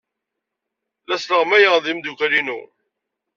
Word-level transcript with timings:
La 1.07 1.17
sleɣmayeɣ 1.17 1.73
ed 1.75 1.85
yimeddukal-inu. 1.89 2.59